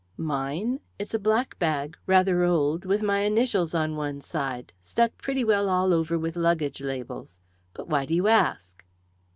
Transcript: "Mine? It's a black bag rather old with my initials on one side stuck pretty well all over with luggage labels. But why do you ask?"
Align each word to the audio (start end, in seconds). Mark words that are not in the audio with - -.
"Mine? 0.17 0.79
It's 0.97 1.13
a 1.13 1.19
black 1.19 1.59
bag 1.59 1.95
rather 2.07 2.43
old 2.43 2.85
with 2.85 3.03
my 3.03 3.19
initials 3.19 3.75
on 3.75 3.95
one 3.95 4.19
side 4.19 4.73
stuck 4.81 5.15
pretty 5.19 5.43
well 5.43 5.69
all 5.69 5.93
over 5.93 6.17
with 6.17 6.35
luggage 6.35 6.81
labels. 6.81 7.39
But 7.75 7.87
why 7.87 8.07
do 8.07 8.15
you 8.15 8.27
ask?" 8.27 8.83